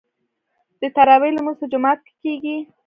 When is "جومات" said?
1.71-1.99